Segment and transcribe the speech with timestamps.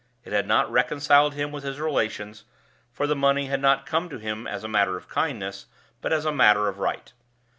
[0.23, 2.45] It had not reconciled him with his relations,
[2.91, 5.67] for the money had not come to him as a matter of kindness,
[6.01, 7.13] but as a matter of right.